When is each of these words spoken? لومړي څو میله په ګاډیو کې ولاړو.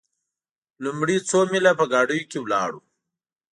لومړي 0.83 1.17
څو 1.29 1.39
میله 1.51 1.71
په 1.79 1.85
ګاډیو 1.91 2.29
کې 2.31 2.39
ولاړو. 2.41 2.79